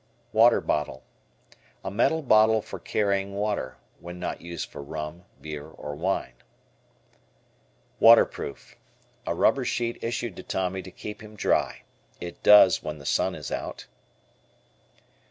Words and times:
Water 0.33 0.61
Bottle. 0.61 1.03
A 1.85 1.91
metal 1.91 2.23
bottle 2.23 2.63
for 2.63 2.79
carrying 2.79 3.35
water 3.35 3.77
(when 3.99 4.17
not 4.19 4.41
used 4.41 4.67
for 4.69 4.81
rum, 4.81 5.25
beer, 5.39 5.67
or 5.67 5.93
wine). 5.93 6.33
Waterproof. 7.99 8.75
A 9.27 9.35
rubber 9.35 9.63
sheet 9.63 10.03
issued 10.03 10.35
to 10.37 10.41
Tommy 10.41 10.81
to 10.81 10.89
keep 10.89 11.21
him 11.21 11.35
dry. 11.35 11.83
It 12.19 12.41
does 12.41 12.81
when 12.81 12.97
the 12.97 13.05
sun 13.05 13.35
is 13.35 13.51
out. 13.51 13.85